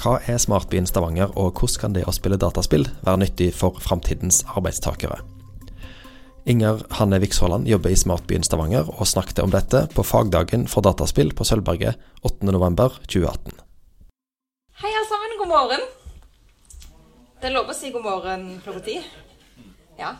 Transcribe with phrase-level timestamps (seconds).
[0.00, 4.38] Hva er Smartbyen Stavanger, og hvordan kan det å spille dataspill være nyttig for framtidens
[4.48, 5.18] arbeidstakere?
[6.48, 11.34] Inger Hanne Vikshåland jobber i Smartbyen Stavanger, og snakket om dette på fagdagen for dataspill
[11.36, 13.60] på Sølvberget 8.11.2018.
[14.80, 15.86] Hei alle sammen, god morgen.
[17.36, 18.96] Det er lov å si god morgen klokka ti.
[20.00, 20.16] Ja.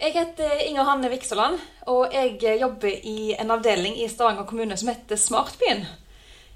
[0.00, 1.60] Jeg heter Inger Hanne Vikshåland,
[1.92, 5.84] og jeg jobber i en avdeling i Stavanger kommune som heter Smartbyen.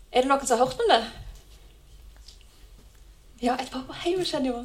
[0.09, 1.03] Er det noen som har hørt om det?
[3.43, 3.95] Ja, et par på
[4.45, 4.65] jo.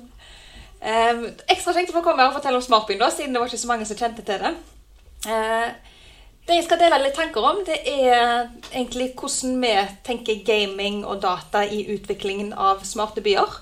[0.84, 3.48] Um, ekstra kjekt å få komme her og fortelle om Smartbyen, da, siden det var
[3.48, 4.54] ikke så mange som kjente til det.
[5.24, 5.70] Uh,
[6.44, 11.22] det jeg skal dele litt tanker om, det er egentlig hvordan vi tenker gaming og
[11.24, 13.62] data i utviklingen av smarte byer.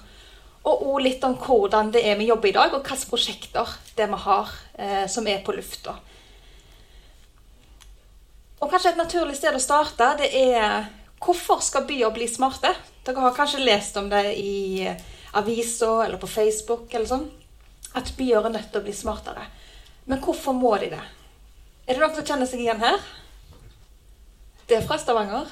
[0.66, 4.08] Og òg litt om hvordan det er vi jobber i dag, og hvilke prosjekter det
[4.10, 5.94] vi har eh, som er på lufta.
[8.62, 10.90] Og kanskje et naturlig sted å starte, det er
[11.22, 12.74] hvorfor skal byer bli smarte?
[13.06, 14.90] Dere har kanskje lest om det i
[15.38, 17.28] aviser eller på Facebook eller sånn.
[17.98, 19.46] At byer er nødt til å bli smartere.
[20.10, 21.02] Men hvorfor må de det?
[21.86, 23.00] Er det noen som kjenner seg igjen her?
[24.68, 25.50] Det er fra Stavanger.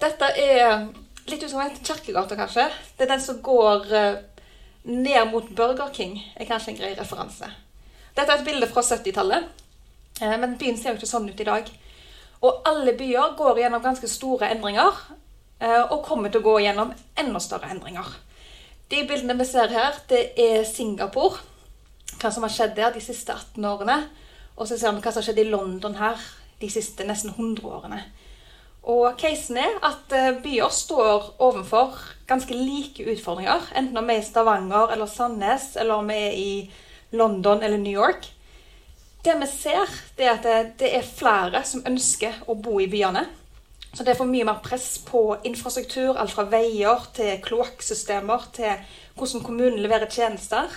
[0.00, 0.86] Dette er
[1.28, 2.68] litt ut som en kirkegate, kanskje.
[2.96, 4.22] Det er den som går eh,
[4.84, 7.48] ned mot Burger King, er kanskje en grei referanse.
[8.14, 9.46] Dette er et bilde fra 70-tallet,
[10.20, 11.70] eh, men byen ser jo ikke sånn ut i dag.
[12.44, 14.98] Og alle byer går gjennom ganske store endringer,
[15.60, 18.10] eh, og kommer til å gå gjennom enda større endringer.
[18.90, 21.40] De bildene vi ser her, det er Singapore.
[22.20, 24.02] Hva som har skjedd der de siste 18 årene.
[24.56, 26.20] Og så ser vi hva som har skjedd i London her
[26.60, 28.02] de siste nesten 100 årene.
[28.84, 31.96] Og casen er at eh, byer står overfor
[32.28, 33.72] ganske like utfordringer.
[33.76, 36.52] Enten om vi er i Stavanger eller Sandnes, eller om vi er i
[37.16, 38.28] London eller New York.
[39.24, 43.24] Det vi ser, det er at det er flere som ønsker å bo i byene.
[43.94, 48.82] Så det er for mye mer press på infrastruktur, alt fra veier til kloakksystemer til
[49.14, 50.72] hvordan kommunen leverer tjenester.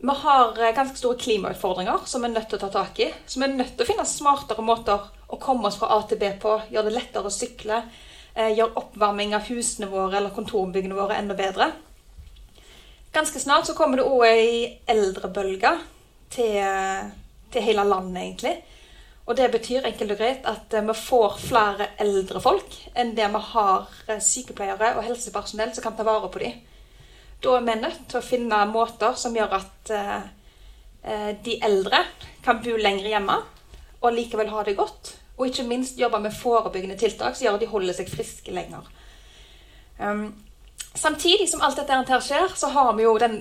[0.00, 3.10] Vi har eh, ganske store klimautfordringer som vi er nødt til å ta tak i.
[3.28, 6.18] Så vi er nødt til å finne smartere måter å komme oss fra A til
[6.22, 6.54] B på.
[6.72, 7.82] Gjøre det lettere å sykle.
[8.32, 11.68] Eh, gjøre oppvarming av husene våre eller kontorbyggene våre enda bedre.
[13.12, 14.50] Ganske snart så kommer det òg ei
[14.88, 15.76] eldrebølge
[16.32, 17.10] til,
[17.52, 18.56] til hele landet, egentlig.
[19.30, 23.28] Og det betyr enkelt og greit at eh, vi får flere eldre folk enn det
[23.30, 26.56] vi har eh, sykepleiere og helsepersonell som kan ta vare på dem.
[27.40, 32.02] Da er vi nødt til å finne måter som gjør at eh, de eldre
[32.44, 33.38] kan bo lenger hjemme
[34.00, 35.14] og likevel ha det godt.
[35.38, 38.84] Og ikke minst jobbe med forebyggende tiltak som gjør at de holder seg friske lenger.
[39.96, 40.26] Um,
[40.92, 43.38] samtidig som alt dette her skjer, så har vi jo den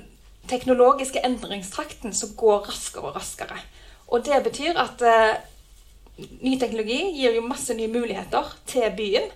[0.47, 3.59] teknologiske endringstrakten som går raskere og raskere.
[4.09, 5.37] Og det betyr at uh,
[6.41, 9.29] ny teknologi gir jo masse nye muligheter til byen.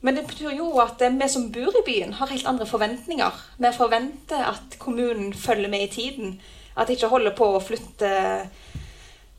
[0.00, 3.40] Men det betyr jo at vi som bor i byen, har helt andre forventninger.
[3.58, 6.40] Vi forventer at kommunen følger med i tiden.
[6.76, 8.10] At de ikke holder på å flytte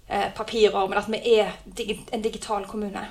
[0.07, 1.55] eh, papirer, men at vi er
[2.13, 3.07] en digital kommune.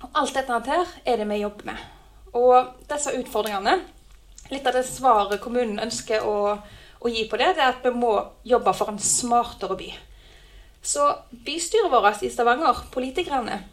[0.00, 1.88] Og alt dette her er det vi jobber med.
[2.32, 3.80] Og disse utfordringene
[4.50, 6.56] Litt av det svaret kommunen ønsker å,
[6.98, 9.90] å gi på det, det er at vi må jobbe for en smartere by.
[10.82, 11.14] Så
[11.44, 13.64] bystyret vårt i Stavanger, politikerne,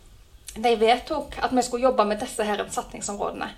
[0.56, 3.50] de vedtok at vi skulle jobbe med disse her satsingsområdene.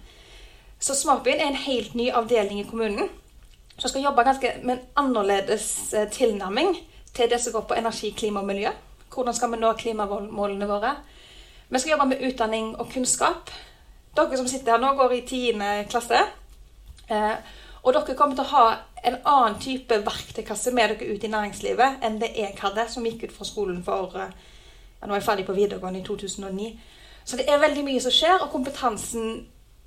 [0.80, 3.10] Så Smartbyen er en helt ny avdeling i kommunen
[3.80, 6.76] som skal jobbe ganske med en annerledes eh, tilnærming
[7.16, 8.70] til det som går på energi, klima og miljø.
[9.14, 10.96] Hvordan skal vi nå klimamålene våre?
[11.70, 13.52] Vi skal jobbe med utdanning og kunnskap.
[14.18, 15.88] Dere som sitter her nå, går i 10.
[15.90, 16.20] klasse.
[17.10, 17.36] Eh,
[17.84, 18.66] og dere kommer til å ha
[19.04, 23.28] en annen type verktøykasse med dere ut i næringslivet enn det jeg hadde, som gikk
[23.28, 24.34] ut fra skolen for eh,
[25.00, 26.74] ja, Nå er jeg ferdig på videregående i 2009.
[27.24, 28.52] Så det er veldig mye som skjer, og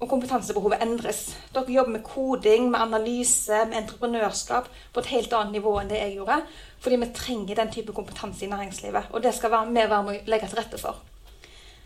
[0.03, 1.21] og kompetansebehovet endres.
[1.55, 6.01] Dere jobber med koding, med analyse, med entreprenørskap på et helt annet nivå enn det
[6.01, 6.41] jeg gjorde.
[6.83, 9.13] Fordi vi trenger den type kompetanse i næringslivet.
[9.13, 10.99] Og det skal vi være med å legge til rette for.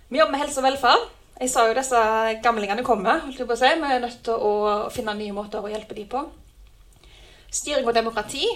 [0.08, 1.06] Vi jobber med helse og velferd.
[1.37, 2.00] Jeg sa jo disse
[2.43, 3.20] gamlingene kommer.
[3.26, 3.75] holdt jeg på å si.
[3.82, 4.55] Vi er nødt til å
[4.94, 6.25] finne nye måter å hjelpe dem på.
[7.50, 8.46] Styring og demokrati.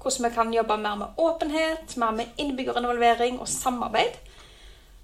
[0.00, 4.16] Hvordan vi kan jobbe mer med åpenhet, mer med innbyggerinvolvering og samarbeid.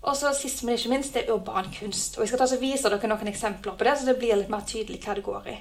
[0.02, 2.16] Og så sist, men ikke minst, det er urban kunst.
[2.16, 4.52] Og Jeg skal ta og vise dere noen eksempler på det, så det blir litt
[4.52, 5.56] mer tydelig hva det går i.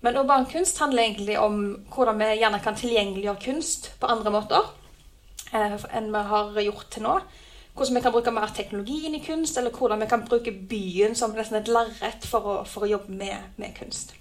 [0.00, 1.60] Men urban kunst handler egentlig om
[1.94, 4.66] hvordan vi gjerne kan tilgjengeliggjøre kunst på andre måter
[5.52, 7.18] eh, enn vi har gjort til nå
[7.74, 11.16] hvordan vi kan bruke mer teknologi inn i kunst, eller hvordan vi kan bruke byen
[11.18, 14.14] som nesten et lerret for, for, å jobbe med, med, kunst.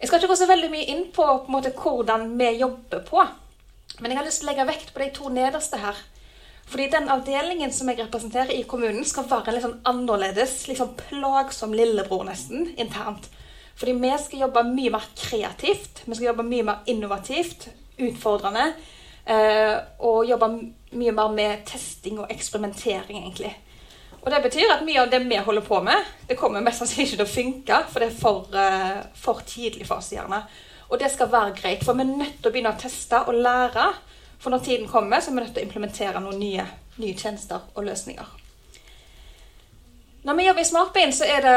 [0.00, 3.22] Jeg skal ikke gå så veldig mye inn på, på måte, hvordan vi jobber på,
[4.00, 5.96] men jeg har lyst til å legge vekt på de to nederste her.
[6.66, 11.74] Fordi den avdelingen som jeg representerer i kommunen, skal være litt sånn annerledes, sånn plagsom
[11.78, 13.30] lillebror nesten, internt.
[13.76, 18.70] Fordi vi skal jobbe mye mer kreativt, vi skal jobbe mye mer innovativt, utfordrende.
[19.26, 19.76] Eh,
[20.06, 20.48] og jobbe
[20.96, 23.52] mye mer med testing og eksperimentering, egentlig.
[24.26, 27.12] Og det betyr at mye av det vi holder på med, det kommer mest sannsynlig
[27.12, 30.40] ikke til å funke, for det er for, uh, for tidlig for oss gjerne.
[30.90, 33.38] Og det skal være greit, for vi er nødt til å begynne å teste og
[33.38, 33.86] lære.
[34.42, 36.66] For når tiden kommer, så er vi nødt til å implementere noen nye,
[36.98, 38.34] nye tjenester og løsninger.
[40.26, 41.56] Når vi jobber i Smartbein, så er det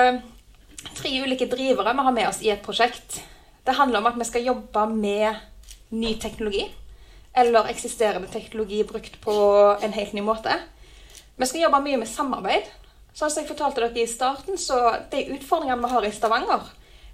[0.93, 3.23] tre ulike drivere vi har med oss i et prosjekt.
[3.65, 5.41] Det handler om at vi skal jobbe med
[5.89, 6.67] ny teknologi.
[7.33, 9.39] Eller eksisterende teknologi brukt på
[9.81, 10.53] en helt ny måte.
[11.39, 12.65] Vi skal jobbe mye med samarbeid.
[13.15, 14.75] Sånn som jeg fortalte dere i starten, så
[15.11, 16.65] De utfordringene vi har i Stavanger,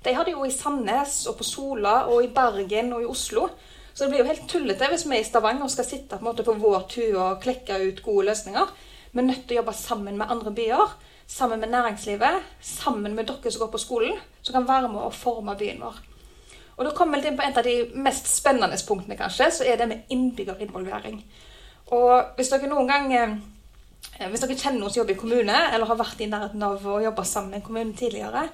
[0.05, 3.47] de har de jo i Sandnes og på Sola og i Bergen og i Oslo.
[3.93, 6.57] Så det blir jo helt tullete hvis vi i Stavanger skal sitte på, en på
[6.61, 8.73] vår tue og klekke ut gode løsninger.
[9.13, 10.97] Vi er nødt til å jobbe sammen med andre byer,
[11.29, 15.13] sammen med næringslivet, sammen med dere som går på skolen, som kan være med å
[15.13, 15.97] forme byen vår.
[16.75, 17.75] Og da kommer vi litt inn på Et av de
[18.09, 21.21] mest spennende punktene kanskje, så er det med innbyggerinvolvering.
[21.93, 23.37] Og hvis dere noen gang eh,
[24.19, 27.01] hvis dere kjenner noen som jobber i kommune, eller har vært i nærheten av å
[27.03, 28.47] jobbe sammen med en kommune tidligere,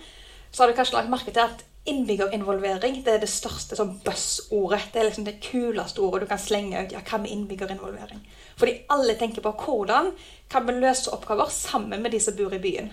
[0.52, 4.92] så har dere kanskje lagt merke til at innbyggerinvolvering det er det største sånn buzzordet.
[4.94, 6.94] Det er liksom det kuleste ordet du kan slenge ut.
[6.94, 8.22] Ja, hva med innbyggerinvolvering?
[8.60, 10.12] Fordi alle tenker på hvordan
[10.52, 12.92] kan vi løse oppgaver sammen med de som bor i byen.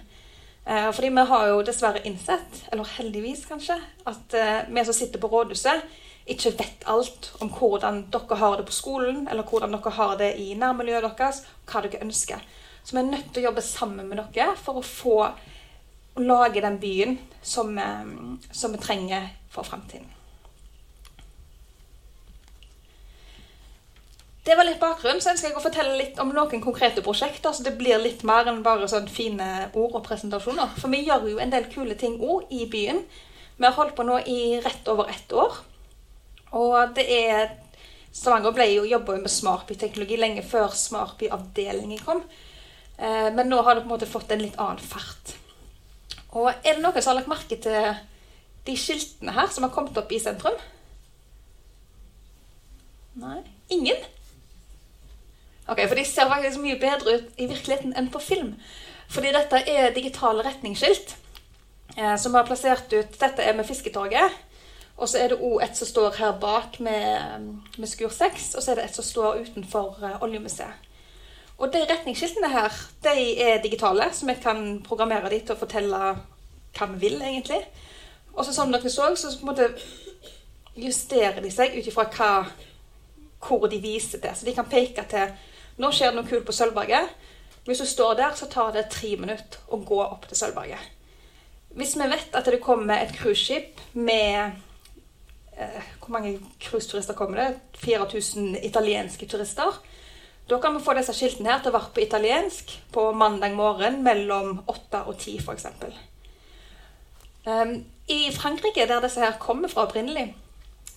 [0.68, 3.78] Eh, fordi vi har jo dessverre innsett, eller heldigvis kanskje,
[4.08, 5.84] at eh, vi som sitter på rådhuset,
[6.28, 10.34] ikke vet alt om hvordan dere har det på skolen, eller hvordan dere har det
[10.36, 12.44] i nærmiljøet deres, hva dere ønsker.
[12.88, 15.16] Så vi er nødt til å jobbe sammen med dere for å få
[16.24, 17.74] lage den byen som,
[18.48, 20.08] som vi trenger for fremtiden.
[24.48, 27.52] Det var litt bakgrunn, så ønsker jeg å fortelle litt om noen konkrete prosjekter.
[27.52, 30.72] Så det blir litt mer enn bare sånn fine ord og presentasjoner.
[30.80, 33.04] For vi gjør jo en del kule ting òg i byen.
[33.58, 35.60] Vi har holdt på nå i rett over ett år.
[36.56, 37.50] Og det er
[38.08, 42.24] Stavanger ble jo jobba med Smartby-teknologi lenge før Smartby-avdelingen kom.
[42.98, 45.36] Eh, men nå har det på en måte fått en litt annen fart.
[46.36, 47.94] Og er det noen som har lagt merke til
[48.66, 50.58] de skiltene her som har kommet opp i sentrum?
[53.18, 53.38] Nei?
[53.74, 54.02] Ingen?
[55.68, 58.54] Ok, For de ser faktisk mye bedre ut i virkeligheten enn på film.
[59.08, 61.14] Fordi dette er digitale retningsskilt
[61.96, 64.44] eh, som er plassert ut Dette er med Fisketorget.
[64.98, 68.64] Og så er det òg et som står her bak med, med Skur 6, og
[68.64, 70.87] så er det et som står utenfor uh, Oljemuseet.
[71.58, 76.02] Og de retningsskiltene her de er digitale, så vi kan programmere de til å fortelle
[76.78, 77.64] hva vi vil, egentlig.
[78.34, 79.70] Og så som dere så, så på en måte
[80.78, 82.06] justerer de seg ut ifra
[83.42, 84.34] hvor de viser til.
[84.34, 85.34] Så de kan peke til
[85.78, 87.10] nå skjer det noe kult på Sølvberget.
[87.66, 90.94] Hvis du står der, så tar det tre minutter å gå opp til Sølvberget.
[91.78, 94.56] Hvis vi vet at det kommer et cruiseskip med
[95.54, 97.60] eh, Hvor mange cruiseturister kommer det?
[97.78, 99.78] 4000 italienske turister.
[100.48, 104.00] Da kan vi få disse skiltene her til å være på italiensk på mandag morgen
[104.04, 105.66] mellom 8 og 10 f.eks.
[107.44, 107.74] Um,
[108.08, 110.30] I Frankrike, der disse her kommer fra opprinnelig,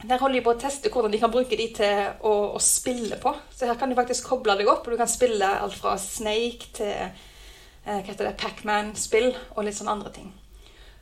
[0.07, 3.19] der holder de på å teste hvordan de kan bruke de til å, å, spille
[3.21, 3.33] på.
[3.51, 6.71] Så her kan du faktisk koble deg opp, og du kan spille alt fra Snake
[6.79, 7.11] til
[7.85, 10.31] eh, Pacman-spill og litt sånne andre ting.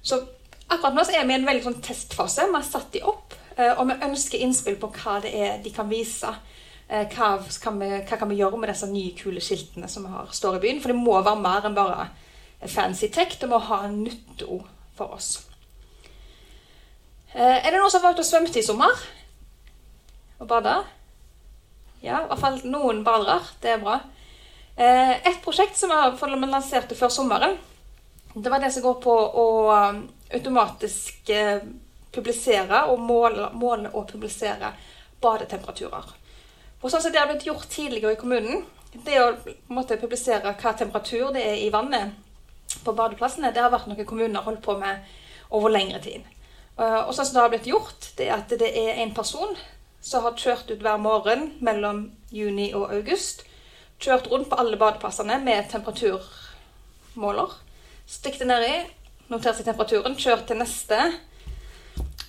[0.01, 0.19] Så
[0.67, 2.49] akkurat nå så er vi i en veldig sånn testfase.
[2.49, 5.73] Vi har satt de opp, eh, og vi ønsker innspill på hva det er de
[5.75, 6.33] kan vise.
[6.89, 10.13] Eh, hva, kan vi, hva, kan vi, gjøre med disse nye, kule skiltene som vi
[10.13, 10.79] har, står i byen?
[10.81, 12.07] For det må være mer enn bare
[12.65, 13.35] fancy tech.
[13.37, 14.65] Det må ha en nytteord
[14.97, 15.29] for oss.
[17.35, 19.03] Eh, er det noen som har vært og svømt i sommer?
[20.39, 20.79] Og bada?
[22.01, 23.37] Ja, i hvert fall noen badere.
[23.61, 23.99] Det er bra.
[24.73, 27.57] Eh, et prosjekt som vi lanserte før sommeren,
[28.33, 29.45] det var det som går på å
[30.37, 31.31] automatisk
[32.13, 34.69] publisere og måle, måle og publisere
[35.21, 36.18] badetemperaturer.
[36.79, 38.63] Og sånn som det har blitt gjort tidligere i kommunen,
[39.05, 39.29] det å
[39.73, 42.15] måte, publisere hva temperatur det er i vannet
[42.85, 45.03] på badeplassene, det har vært noe kommuner holdt på med
[45.53, 46.25] over lengre tid.
[46.79, 49.57] Eh, og sånn som det har blitt gjort, det er at det er en person
[50.01, 53.43] som har kjørt ut hver morgen mellom juni og august.
[53.99, 57.57] Kjørt rundt på alle badeplassene med temperaturmåler.
[58.09, 58.77] Stikk det nedi,
[59.29, 61.01] notert seg temperaturen, kjørt til neste.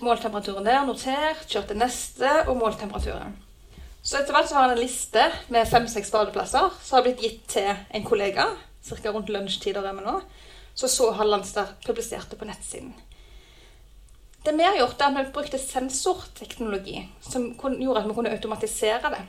[0.01, 3.37] Målt temperaturen der, notert, kjørt til neste og målt temperaturen.
[4.01, 7.43] Så etter hvert så har han en liste med fem-seks badeplasser som har blitt gitt
[7.53, 8.47] til en kollega.
[8.81, 9.11] Ca.
[9.13, 10.15] rundt lunsjtider er vi nå.
[10.73, 12.95] Så så har Landstad publisert det på nettsiden.
[14.41, 19.13] Det vi har gjort, er at vi brukte sensorteknologi som gjorde at vi kunne automatisere
[19.13, 19.21] det.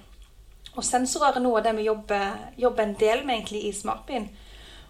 [0.72, 4.30] Og sensorer er noe av det vi jobber, jobber en del med egentlig i Smartbyen.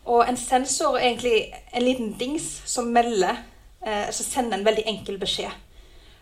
[0.05, 3.43] Og en sensor er egentlig en liten dings som melder
[3.83, 5.51] eh, som sender en veldig enkel beskjed.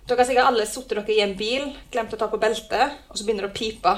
[0.07, 3.19] Dere har sikkert alle sittet dere i en bil, glemt å ta på beltet, og
[3.19, 3.95] så begynner det å pipe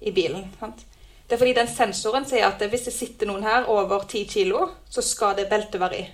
[0.00, 0.46] i bilen.
[0.60, 0.84] Sant?
[1.26, 4.66] Det er fordi den sensoren sier at hvis det sitter noen her over 10 kilo,
[4.90, 6.06] så skal det beltet være i.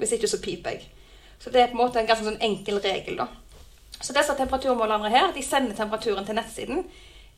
[0.00, 0.86] Hvis ikke, så piper jeg.
[1.42, 3.18] Så det er på en måte en ganske sånn enkel regel.
[3.20, 3.28] da.
[4.00, 6.84] Så disse temperaturmålerne her, de sender temperaturen til nettsiden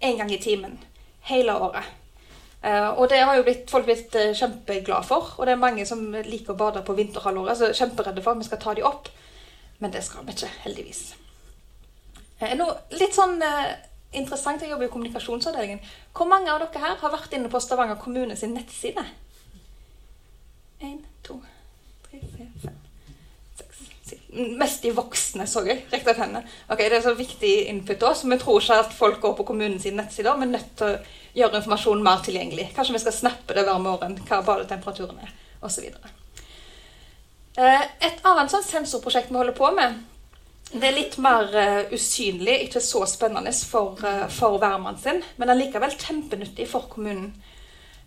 [0.02, 0.78] én gang i timen.
[1.28, 1.90] Hele året.
[2.64, 5.34] Uh, og det har jo blitt, folk blitt uh, kjempeglade for.
[5.38, 8.48] Og det er mange som liker å bade på vinterhalvåret, så kjemperedde for at vi
[8.48, 9.10] skal ta de opp.
[9.82, 11.04] Men det skal vi ikke, heldigvis.
[12.44, 13.40] Uh, noe litt sånn
[14.14, 15.82] interessant, jeg jobber i kommunikasjonsavdelingen.
[16.14, 19.02] Hvor mange av dere her har vært inne på Stavanger kommune sin nettside?
[20.84, 21.40] Én, to,
[22.06, 22.80] tre, fire, fem
[24.34, 25.84] Mest de voksne, så jeg.
[25.92, 26.42] Rekte opp hendene.
[26.66, 29.46] Okay, Det er så viktig input òg, så vi tror ikke at folk går på
[29.46, 30.32] kommunens nettside.
[30.34, 30.96] Vi er nødt til å
[31.38, 32.72] gjøre informasjonen mer tilgjengelig.
[32.74, 35.30] Kanskje vi skal snappe det hver morgen, hva badetemperaturen er,
[35.62, 35.86] osv.
[37.54, 40.02] Eh, et annet sånn sensorprosjekt vi holder på med,
[40.72, 45.52] det er litt mer uh, usynlig, ikke så spennende for, uh, for værmannen sin, men
[45.52, 47.28] allikevel kjempenyttig for kommunen.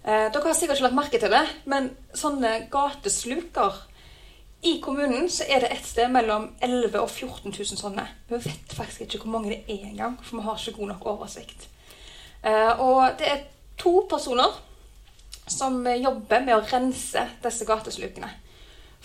[0.03, 3.77] Uh, dere har sikkert ikke lagt merke til det, men sånne gatesluker
[4.67, 8.07] i kommunen så er det et sted mellom 11 000 og 14 000 sånne.
[8.27, 11.05] Vi vet faktisk ikke hvor mange det er engang, for vi har ikke god nok
[11.13, 11.67] oversikt.
[12.81, 13.43] Og det er
[13.77, 14.55] to personer
[15.47, 18.31] som jobber med å rense disse gateslukene.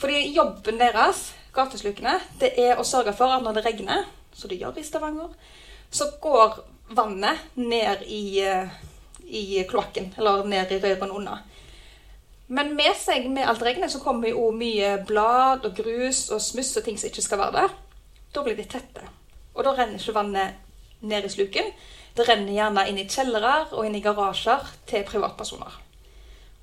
[0.01, 4.61] Fordi jobben deres, gateslukene, det er å sørge for at når det regner, som det
[4.61, 5.33] gjør i Stavanger,
[5.93, 6.61] så går
[6.97, 8.69] vannet ned i, uh,
[9.29, 11.39] i kloakken, eller ned i rørene unna.
[12.53, 16.75] Men med seg med alt regnet så kommer jo mye blad og grus og smuss
[16.77, 17.77] og ting som ikke skal være der.
[18.35, 19.07] Da blir de tette.
[19.55, 21.71] Og da renner ikke vannet ned i sluken.
[22.13, 25.79] Det renner gjerne inn i kjellere og inn i garasjer til privatpersoner.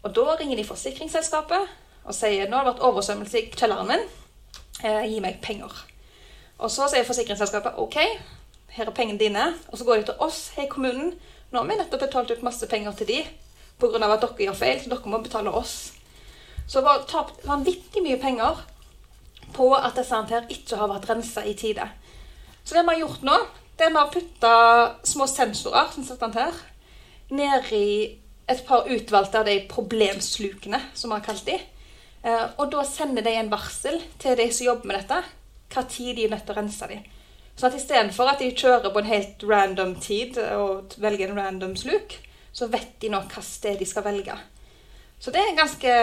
[0.06, 1.74] Og da ringer de forsikringsselskapet
[2.06, 4.06] og sier nå har det vært oversvømmelse i kjelleren min.
[4.84, 5.74] Eh, gi meg penger.
[6.60, 7.98] Og så sier forsikringsselskapet OK,
[8.76, 9.46] her er pengene dine.
[9.68, 11.14] Og så går de til oss, hei kommunen.
[11.52, 13.22] Nå har vi nettopp betalt ut masse penger til de
[13.80, 14.00] pga.
[14.14, 15.94] at dere gjør feil, så dere må betale oss.
[16.68, 18.60] Så vi har tapt vanvittig mye penger
[19.54, 21.90] på at disse her ikke har vært rensa i tide.
[22.64, 23.38] Så det vi har gjort nå,
[23.78, 24.54] det er vi har putta
[25.04, 26.54] små sensorer som setter her,
[27.30, 28.20] ned i
[28.50, 31.58] et par utvalgte av de problemslukene, som vi har kalt de.
[32.24, 35.22] Eh, og da sender de en varsel til de som jobber med dette,
[35.70, 37.06] hva tid de er nødt til å rense dem.
[37.56, 41.76] Så at istedenfor at de kjører på en helt random tid og velger en random
[41.80, 42.16] sluk,
[42.56, 44.36] så vet de nå hva sted de skal velge.
[45.20, 45.96] Så det er ganske,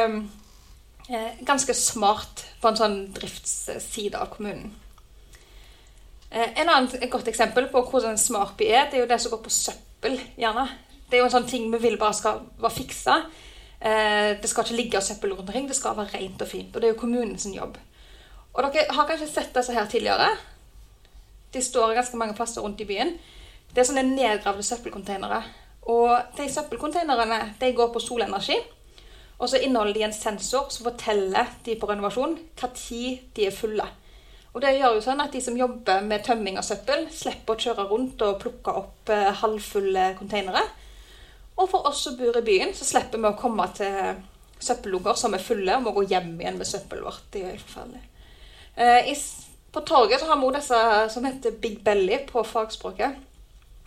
[1.08, 4.75] eh, ganske smart på en sånn driftsside av kommunen.
[6.30, 9.32] Eh, en annen, godt eksempel på hvordan smart vi er, det er jo det som
[9.32, 10.20] går på søppel.
[10.37, 10.68] gjerne.
[11.08, 13.25] Det er jo en sånn ting vi vil bare skal være fiksa.
[13.80, 16.75] Eh, det skal ikke ligge søppel rundt omkring, det skal være rent og fint.
[16.75, 17.76] Og det er jo kommunens jobb.
[18.54, 20.30] Og dere har kanskje sett disse her tidligere.
[21.52, 23.12] De står ganske mange plasser rundt i byen.
[23.75, 25.42] Det er sånne nedgravde søppelkonteinere.
[25.92, 28.56] Og de søppelkonteinerne de går på solenergi.
[29.38, 33.54] Og så inneholder de en sensor som forteller de på renovasjon hva tid de er
[33.54, 33.85] fulle.
[34.56, 37.61] Og det gjør jo sånn at de som jobber med tømming av søppel, slipper å
[37.61, 40.62] kjøre rundt og plukke opp eh, halvfulle containere.
[41.56, 44.18] Og for oss som bor i byen, så slipper vi å komme til
[44.60, 47.25] søppellunger som er fulle, og må gå hjem igjen med søppelet vårt.
[47.32, 48.02] Det er jo forferdelig.
[48.76, 49.12] Eh,
[49.72, 50.82] på torget så har vi disse
[51.12, 53.16] som heter Big Belly på fagspråket.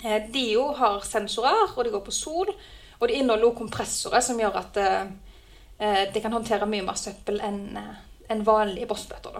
[0.03, 2.51] Eh, de jo har sensorer, og de går på sol.
[2.99, 5.11] Og de inneholder også kompressorer som gjør at eh,
[5.79, 7.79] eh, de kan håndtere mye mer søppel enn
[8.29, 9.39] en vanlige bossbøtter.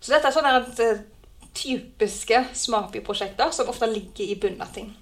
[0.00, 0.90] Så dette er sånne
[1.56, 4.92] typiske Smapi-prosjekter som ofte ligger i bunnen av ting.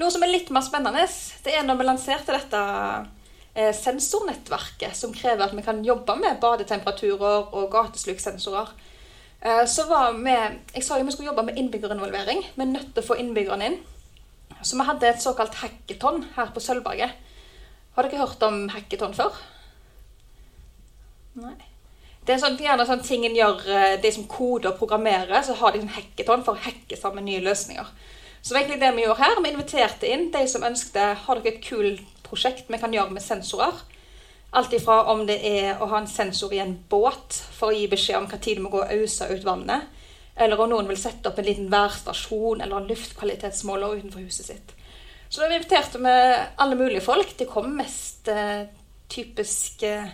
[0.00, 1.04] Noe som er litt mer spennende,
[1.44, 2.60] det er når vi lanserte dette
[3.76, 8.70] sensornettverket som krever at vi kan jobbe med badetemperaturer og gateslukssensorer.
[9.40, 10.30] Eh, så var vi
[10.74, 12.44] Jeg sa jo vi skulle jobbe med innbyggerinvolvering.
[12.54, 13.78] Vi er nødt til å få innbyggerne inn.
[14.62, 17.10] Så vi hadde et såkalt hackathon her på Sølvberget.
[17.96, 19.34] Har dere hørt om hackathon før?
[21.40, 21.56] Nei.
[22.26, 25.56] Det er sånn, gjerne sånn ting en gjør eh, de som koder og programmerer, så
[25.56, 27.88] har de sånn hackathon for å hacke sammen nye løsninger.
[28.42, 31.64] Så egentlig det vi gjorde her, vi inviterte inn de som ønsket har dere et
[31.64, 33.76] kult prosjekt vi kan gjøre med sensorer.
[34.56, 37.86] Alt ifra om det er å ha en sensor i en båt for å gi
[37.90, 39.86] beskjed om tid du må gå og ause ut vannet,
[40.34, 44.74] eller om noen vil sette opp en liten værstasjon eller en luftkvalitetsmåler utenfor huset sitt.
[45.30, 46.14] Så da inviterte vi
[46.58, 47.36] alle mulige folk.
[47.38, 48.64] De kom mest eh,
[49.10, 50.08] typisk eh,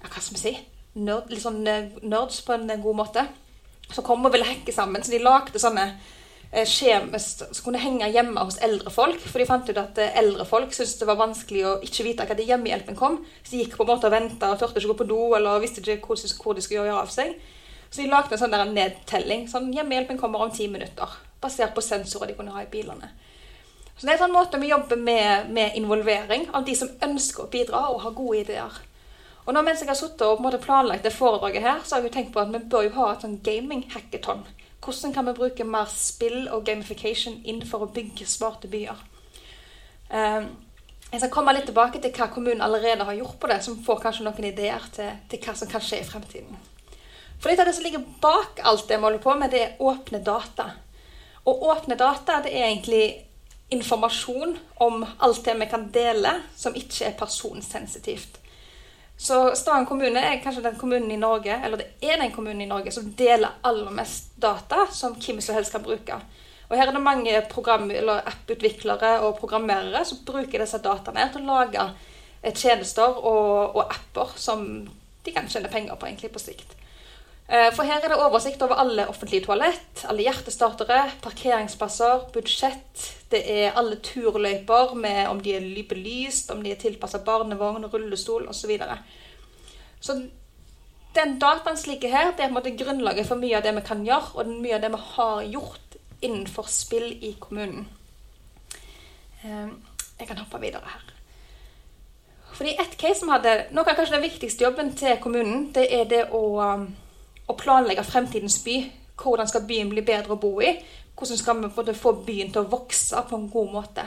[0.00, 0.54] Hva skal vi si?
[0.98, 3.26] Nerd, litt sånn eh, nerds på en god måte.
[3.92, 5.04] Som kom og ville hacke sammen.
[5.06, 5.86] Så de lagde sånne
[6.52, 9.22] Eh, kjemisk som kunne henge hjemme hos eldre folk.
[9.22, 12.26] For de fant ut at eh, eldre folk syntes det var vanskelig å ikke vite
[12.26, 13.20] hva hjemmehjelpen kom.
[13.44, 15.62] Så de gikk på en måte og venta og turte ikke gå på do eller
[15.62, 16.18] visste ikke hvor,
[16.58, 17.36] de skulle gjøre av seg.
[17.86, 19.46] Så de lagde en sånn der nedtelling.
[19.50, 21.14] sånn Hjemmehjelpen kommer om ti minutter.
[21.40, 23.12] Basert på sensorer de kunne ha i bilene.
[23.94, 27.44] Så det er en sånn måte vi jobber med, med involvering av de som ønsker
[27.44, 28.78] å bidra og har gode ideer.
[29.46, 32.14] Og nå mens jeg har sittet og planlagt det foredraget her, så har jeg jo
[32.16, 34.42] tenkt på at vi bør jo ha et sånn gaming-hackathon.
[34.80, 38.96] Hvordan kan vi bruke mer spill og gamification inn for å bygge smarte byer?
[40.10, 40.48] Um,
[41.10, 44.00] jeg skal komme litt tilbake til hva kommunen allerede har gjort på det, som får
[44.04, 46.60] kanskje noen ideer til, til hva som kan skje i fremtiden.
[47.40, 49.82] For litt av det som ligger bak alt det vi holder på med, det er
[49.84, 50.70] åpne data.
[51.48, 53.04] Og åpne data det er egentlig
[53.74, 54.56] informasjon
[54.86, 58.39] om alt det vi kan dele som ikke er personsensitivt.
[59.20, 62.68] Så Stavanger kommune er kanskje den kommunen i Norge eller det er den kommunen i
[62.70, 66.16] Norge som deler aller mest data som hvem som helst kan bruke.
[66.70, 71.44] Og Her er det mange program- eller apputviklere og programmerere som bruker disse dataene til
[71.44, 71.84] å lage
[72.40, 76.72] eh, tjenester og, og, apper som de kan tjene penger på egentlig på sikt.
[77.50, 83.06] Eh, for her er det oversikt over alle offentlige toalett, alle hjertestartere, parkeringsplasser, budsjett.
[83.32, 88.46] Det er alle turløyper med om de er belyst, om de er tilpassa barnevogn, rullestol
[88.46, 88.60] osv.
[88.60, 88.98] Så, videre.
[90.00, 90.16] så
[91.14, 93.86] den dataen slik her, det er på en måte grunnlaget for mye av det vi
[93.88, 97.88] kan gjøre, og mye av det vi har gjort innenfor spill i kommunen.
[99.42, 99.68] Eh,
[100.20, 101.02] jeg kan hoppe videre her.
[102.54, 106.06] Fordi ett case vi hadde, Noe av kanskje den viktigste jobben til kommunen, det er
[106.06, 106.44] det å
[107.50, 108.78] å planlegge fremtidens by.
[109.20, 110.72] Hvordan skal byen bli bedre å bo i?
[111.18, 114.06] Hvordan skal vi få byen til å vokse på en god måte?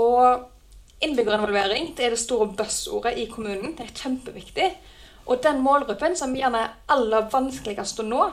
[0.00, 3.74] Og innbyggerinvolvering det er det store buzzordet i kommunen.
[3.76, 4.70] Det er kjempeviktig.
[5.26, 8.24] Og den målgruppen som gjerne er aller vanskeligst å nå,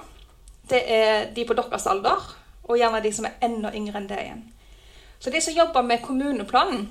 [0.70, 2.24] det er de på deres alder,
[2.68, 4.42] og gjerne de som er enda yngre enn det igjen.
[5.22, 6.88] Så de som jobber med kommuneplanen,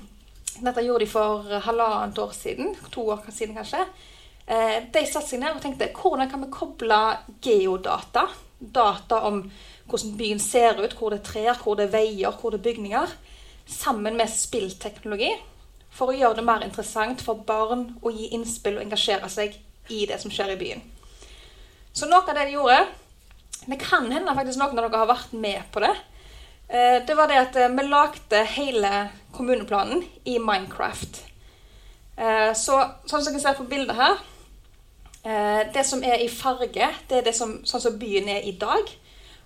[0.61, 3.85] dette gjorde de for halvannet år siden, to år siden kanskje,
[4.51, 6.97] de satte seg ned og tenkte hvordan kan vi koble
[7.39, 8.25] geodata,
[8.59, 9.45] data om
[9.91, 12.67] hvordan byen ser ut, hvor det er trær, hvor det er veier, hvor det er
[12.69, 13.13] bygninger,
[13.67, 15.31] sammen med spillteknologi,
[15.91, 19.57] for å gjøre det mer interessant for barn å gi innspill og engasjere seg
[19.91, 20.83] i det som skjer i byen.
[21.91, 22.85] Så noe av det de gjorde
[23.67, 25.91] Det kan hende faktisk noen av dere har vært med på det.
[26.67, 28.93] Eh, det var det at eh, vi lagde hele
[29.35, 31.27] kommuneplanen i Minecraft.
[32.57, 32.75] Så,
[33.09, 34.30] sånn som dere ser på bildet her, Eh,
[35.21, 38.89] det som er i farge, det er det som, sånn som byen er i dag.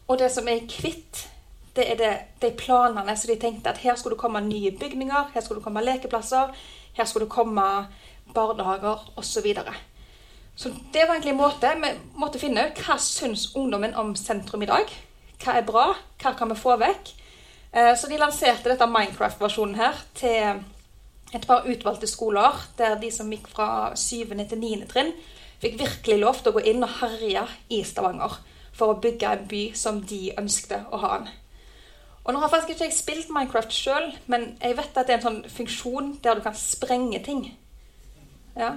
[0.08, 1.26] Og det som er i hvitt,
[1.76, 2.12] det er det,
[2.42, 5.66] de planene som de tenkte at her skulle det komme nye bygninger, her skulle det
[5.66, 6.54] komme lekeplasser,
[6.96, 7.66] her skulle det komme
[8.36, 9.24] barnehager osv.
[9.24, 9.74] Så, videre.
[10.56, 14.64] så det var egentlig en måte vi måtte finne ut hva syns ungdommen om sentrum
[14.64, 14.92] i dag.
[15.44, 15.90] Hva er bra,
[16.22, 17.12] hva kan vi få vekk?
[17.76, 20.62] Eh, så de lanserte dette Minecraft-versjonen her til
[21.36, 24.32] et par utvalgte skoler, der de som gikk fra 7.
[24.48, 24.86] til 9.
[24.88, 25.12] trinn,
[25.62, 28.40] fikk virkelig lov til å gå inn og herje i Stavanger
[28.76, 31.30] for å bygge en by som de ønsket å ha den.
[32.26, 35.20] Og nå har faktisk ikke jeg spilt Minecraft sjøl, men jeg vet at det er
[35.20, 37.44] en sånn funksjon der du kan sprenge ting.
[38.58, 38.74] Ja.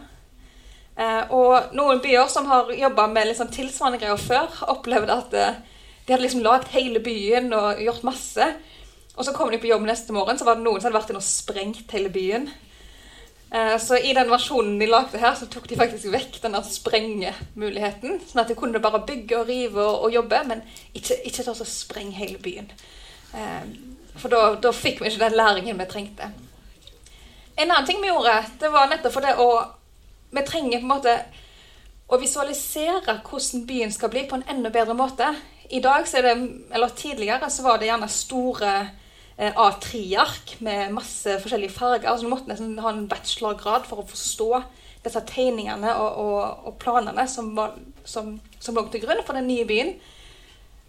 [0.98, 5.60] Eh, og noen byer som har jobba med liksom tilsvarende greier før, opplevde at eh,
[6.04, 8.50] de hadde liksom lagd hele byen og gjort masse.
[9.16, 11.14] Og så kom de på jobb neste morgen, så var det noen som hadde vært
[11.14, 12.50] inne og sprengt hele byen.
[13.50, 18.18] Eh, så i den versjonen de lagde her, så tok de faktisk vekk denne sprengemuligheten.
[18.28, 20.60] Sånn at de kunne bare bygge og rive og, og jobbe, men
[20.92, 22.68] ikke, ikke ta spreng hele byen.
[23.32, 23.64] Eh,
[24.18, 26.30] for da, da fikk vi ikke den læringen vi trengte.
[27.58, 29.50] En annen ting vi gjorde, det var nettopp for det å
[30.28, 31.12] Vi trenger på en måte
[32.12, 35.30] å visualisere hvordan byen skal bli på en enda bedre måte.
[35.72, 36.34] I dag, så er det,
[36.76, 38.72] eller Tidligere så var det gjerne store
[39.38, 42.08] A3-ark med masse forskjellige farger.
[42.10, 44.62] altså Du måtte nesten ha en bachelorgrad for å forstå
[45.04, 49.46] disse tegningene og, og, og planene som, var, som, som, lå til grunn for den
[49.46, 49.94] nye byen.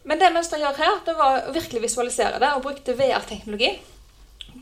[0.10, 3.76] Men det Mønster gjør her, det var å virkelig visualisere det og brukte VR-teknologi.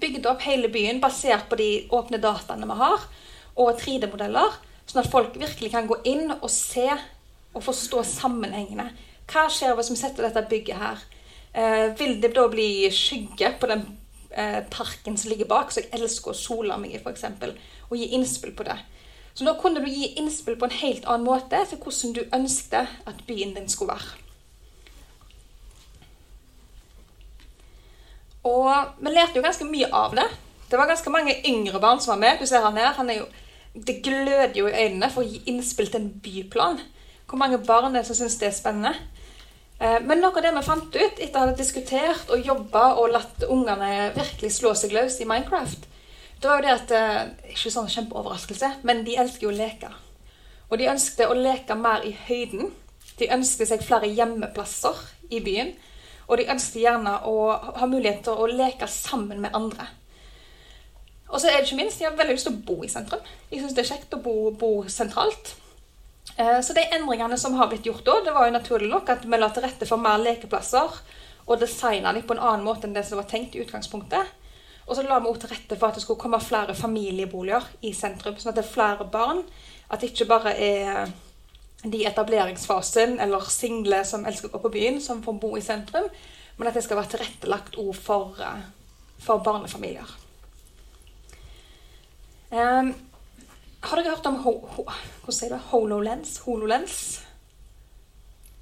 [0.02, 3.06] Bygde opp hele byen basert på de åpne dataene vi har,
[3.56, 4.58] og 3D-modeller.
[4.88, 8.90] Sånn at folk virkelig kan gå inn og se og forstå sammenhengene.
[9.28, 11.08] Hva skjer hvis vi setter dette bygget her?
[11.58, 13.82] Eh, vil det da bli skygge på den
[14.30, 17.26] eh, parken som ligger bak, så jeg elsker å sole meg i, f.eks.,
[17.88, 18.78] og gi innspill på det.
[19.34, 22.94] Så da kunne du gi innspill på en helt annen måte til hvordan du ønsket
[23.10, 24.24] at byen din skulle være.
[28.48, 30.26] Og vi lærte jo ganske mye av det.
[30.70, 32.40] Det var ganske mange yngre barn som var med.
[32.42, 32.94] Du ser han her.
[32.98, 33.26] Han jo,
[33.74, 36.82] det gløder jo i øynene for å gi innspill til en byplan.
[37.28, 38.94] Hvor mange barn er det som syns det er spennende?
[39.80, 43.12] Eh, men noe av det vi fant ut etter å ha diskutert og jobba og
[43.14, 45.86] latt ungene virkelig slå seg løs i Minecraft,
[46.42, 49.90] det var jo det at eh, Ikke sånn kjempeoverraskelse, men de elsker jo å leke.
[50.70, 52.72] Og de ønsket å leke mer i høyden.
[53.18, 55.00] De ønsket seg flere hjemmeplasser
[55.34, 55.72] i byen.
[56.28, 57.38] Og de ønsket gjerne å
[57.80, 59.88] ha mulighet til å leke sammen med andre.
[61.28, 63.24] Og så er det ikke minst, de har veldig lyst til å bo i sentrum.
[63.50, 65.56] De syns det er kjekt å bo, bo sentralt.
[66.36, 69.24] Eh, så de endringene som har blitt gjort da, det var jo naturlig nok at
[69.26, 71.00] vi la til rette for mer lekeplasser
[71.48, 74.34] og designa dem på en annen måte enn det som var tenkt i utgangspunktet.
[74.88, 77.94] Og så la vi også til rette for at det skulle komme flere familieboliger i
[77.96, 78.38] sentrum.
[78.40, 79.42] Sånn at det er flere barn.
[79.92, 81.10] At det ikke bare er
[81.84, 85.64] de i etableringsfasen eller single som elsker å gå på byen, som får bo i
[85.64, 86.08] sentrum.
[86.58, 88.64] Men at det skal være tilrettelagt òg for, eh,
[89.20, 90.08] for barnefamilier.
[92.50, 92.96] Um,
[93.82, 94.84] har dere hørt om ho, ho,
[95.22, 96.38] hvordan sier du, HoloLens?
[96.46, 96.98] HoloLens?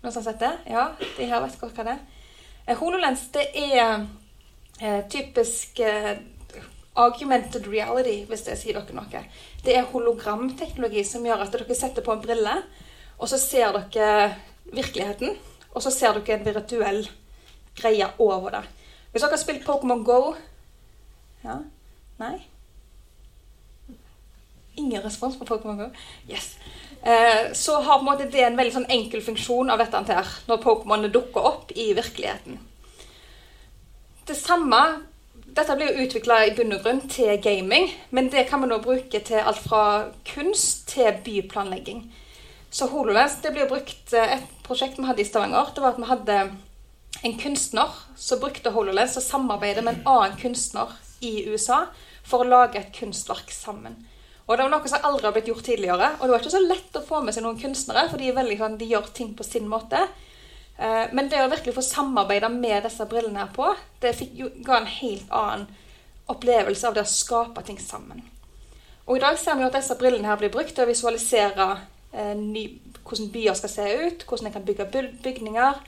[0.02, 0.54] Noen som har sett det?
[0.70, 0.86] Ja,
[1.18, 2.02] de her vet hva det er.
[2.66, 4.06] Eh, HoloLens det er
[4.82, 6.18] eh, typisk eh,
[6.96, 9.24] augmented reality, hvis det sier dere noe.
[9.66, 12.56] Det er hologramteknologi som gjør at dere setter på en brille,
[13.18, 14.36] og så ser dere
[14.72, 15.36] virkeligheten.
[15.76, 17.02] Og så ser dere en virtuell
[17.76, 18.66] greie over det.
[19.12, 20.36] Hvis dere har spilt Pokémon Go
[21.44, 21.60] Ja?
[22.20, 22.38] Nei?
[24.76, 25.90] Ingen respons på Pokémon Go?
[26.30, 26.56] Yes.
[27.04, 30.32] Eh, så har på en måte det en veldig sånn enkel funksjon av dette her,
[30.50, 32.58] når Pokémonene dukker opp i virkeligheten.
[34.26, 34.86] Det samme
[35.56, 38.82] Dette blir jo utvikla i bunn og grunn til gaming, men det kan vi nå
[38.84, 39.84] bruke til alt fra
[40.28, 42.02] kunst til byplanlegging.
[42.68, 46.02] Så HoloLens det blir brukt eh, Et prosjekt vi hadde i Stavanger, det var at
[46.02, 46.40] vi hadde
[47.24, 50.92] en kunstner som brukte HoloLens og samarbeidet med en annen kunstner
[51.24, 51.86] i USA
[52.26, 53.96] for å lage et kunstverk sammen.
[54.46, 56.12] Og det var noe som aldri har blitt gjort tidligere.
[56.20, 58.60] Og det var ikke så lett å få med seg noen kunstnere, for de, veldig,
[58.60, 60.04] sånn, de gjør ting på sin måte.
[60.78, 63.72] Eh, men det å virkelig få samarbeide med disse brillene her på,
[64.04, 65.68] det fikk, ga en helt annen
[66.30, 68.22] opplevelse av det å skape ting sammen.
[69.06, 71.68] Og i dag ser vi at disse brillene her blir brukt til å visualisere
[72.14, 72.68] eh, ny,
[73.06, 74.88] hvordan byer skal se ut, hvordan en kan bygge
[75.26, 75.82] bygninger,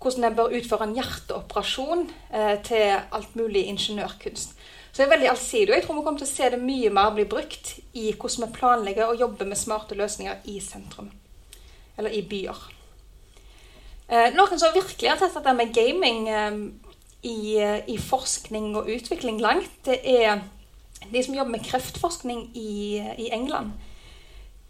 [0.00, 4.56] hvordan en bør utføre en hjerteoperasjon, eh, til alt mulig ingeniørkunst.
[4.90, 5.70] Så det er veldig allsidig.
[5.70, 8.46] Og jeg tror vi kommer til å se det mye mer bli brukt i hvordan
[8.46, 11.10] vi planlegger og jobber med smarte løsninger i sentrum.
[11.98, 12.62] Eller i byer.
[14.10, 16.56] Eh, noen som virkelig har tatt dette med gaming eh,
[17.22, 17.38] i,
[17.94, 20.40] i, forskning og utvikling langt, det er
[21.12, 23.76] de som jobber med kreftforskning i, i England.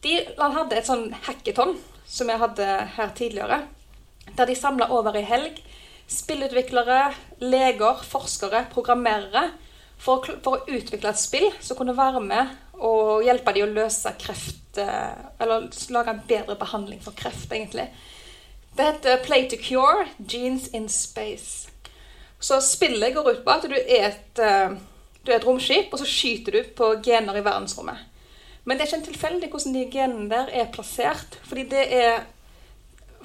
[0.04, 1.76] De hadde et sånn hackathon
[2.09, 3.62] som jeg hadde her tidligere.
[4.37, 5.61] Der de samla over i helg
[6.11, 9.50] spillutviklere, leger, forskere, programmerere
[10.00, 14.12] for, for, å utvikle et spill som kunne være med og hjelpe dem å løse
[14.20, 17.90] kreft eh, Eller lage en bedre behandling for kreft, egentlig.
[18.76, 21.68] Det heter Play to Cure Genes in Space.
[22.40, 24.76] Så spillet går ut på at du er et, eh,
[25.26, 28.06] du er et romskip, og så skyter du på gener i verdensrommet.
[28.64, 31.36] Men det er ikke en tilfeldig hvordan de genene der er plassert.
[31.48, 32.22] Fordi det er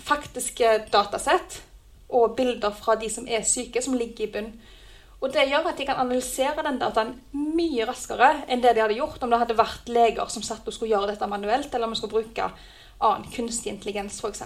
[0.01, 1.61] faktiske datasett
[2.09, 4.51] og bilder fra de som er syke, som ligger i bunn.
[5.23, 8.97] Og Det gjør at de kan analysere den dataen mye raskere enn det de hadde
[8.97, 11.95] gjort om det hadde vært leger som satt og skulle gjøre dette manuelt, eller om
[11.95, 12.49] vi skulle bruke
[12.99, 14.43] annen kunstig intelligens f.eks.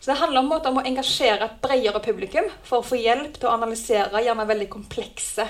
[0.00, 3.38] Så det handler om, måte om å engasjere et bredere publikum for å få hjelp
[3.38, 5.46] til å analysere gjerne veldig komplekse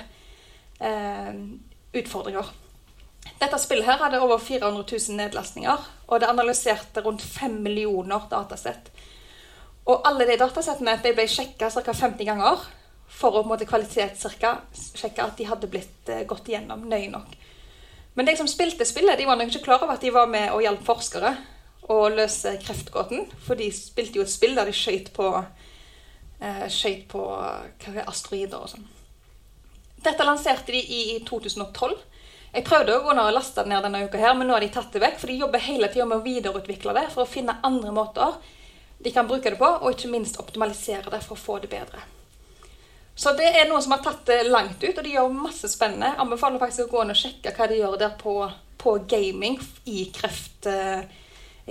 [0.78, 1.34] eh,
[1.96, 2.52] utfordringer.
[3.40, 8.92] Dette spillet her hadde over 400 000 nedlastninger, og det analyserte rundt 5 millioner datasett.
[9.86, 11.92] Og alle de datasettene de ble sjekka ca.
[11.92, 12.62] 50 ganger
[13.16, 17.36] for å på en måte kvalitetssjekke at de hadde blitt uh, gått igjennom nøye nok.
[18.16, 20.52] Men de som spilte spillet, de var nok ikke klar over at de var med
[20.54, 21.34] og hjalp forskere
[21.92, 23.26] å løse kreftgåten.
[23.44, 25.30] For de spilte jo et spill der de skøyt på,
[26.40, 26.66] uh,
[27.12, 28.92] på uh, asteroider og sånn.
[30.06, 31.96] Dette lanserte de i 2012.
[32.56, 34.64] Jeg prøvde å gå ned og laste det ned denne uka, her, men nå har
[34.64, 35.18] de tatt det vekk.
[35.20, 38.36] For de jobber hele tida med å videreutvikle det for å finne andre måter
[38.98, 42.00] de kan bruke det på, og ikke minst optimalisere det for å få det bedre.
[43.16, 46.12] Så det er noen som har tatt det langt ut, og de gjør masse spennende.
[46.20, 48.34] Anbefaler faktisk å gå inn og sjekke hva de gjør der på,
[48.76, 49.56] på gaming
[49.88, 51.06] i kreft, eh,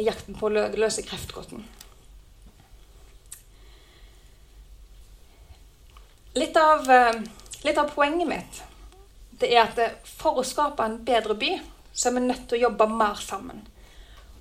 [0.01, 1.61] jakten på å løse kreftgåten.
[6.35, 7.21] Litt av, eh,
[7.63, 8.63] litt av, poenget mitt
[9.39, 11.53] det er at eh, for å skape en bedre by,
[11.93, 13.61] så er vi nødt til å jobbe mer sammen.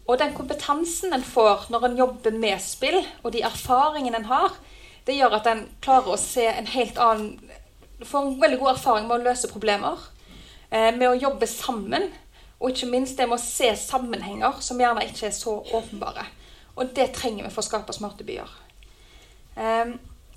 [0.08, 4.56] Og den kompetansen en får når en jobber med spill, og de erfaringene en har,
[5.06, 7.34] det gjør at en klarer å se en helt annen
[7.98, 10.00] Du får en veldig god erfaring med å løse problemer.
[10.70, 12.08] Eh, med å jobbe sammen.
[12.58, 16.24] Og ikke minst det med å se sammenhenger som gjerne ikke er så åpenbare.
[16.74, 18.50] Og det trenger vi for å skape smarte byer.
[19.56, 19.94] Eh,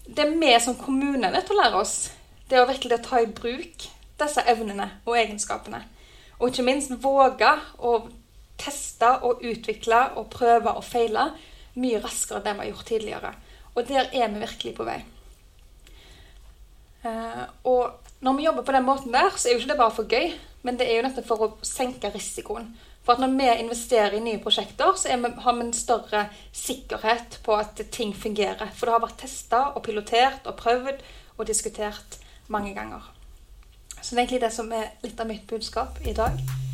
[0.08, 1.96] det vi som kommune er nødt til å lære oss,
[2.48, 3.88] det er å virkelig ta i bruk
[4.22, 5.82] disse evnene og egenskapene.
[6.38, 7.50] Og ikke minst våge
[7.82, 7.98] å
[8.62, 11.32] teste og utvikle og prøve og feile
[11.78, 13.34] mye raskere enn det vi har gjort tidligere.
[13.78, 14.98] Og der er vi virkelig på vei.
[17.06, 19.96] Eh, og når vi jobber på den måten der, så er jo ikke det bare
[19.96, 20.32] for gøy,
[20.66, 22.72] men det er jo nettopp for å senke risikoen.
[23.06, 27.40] For at når vi investerer i nye prosjekter, så vi, har vi en større sikkerhet
[27.46, 28.74] på at ting fungerer.
[28.76, 31.06] For det har vært testa og pilotert og prøvd
[31.38, 32.20] og diskutert
[32.52, 33.06] mange ganger.
[34.02, 36.67] Så det er egentlig det som er litt av mitt budskap i dag.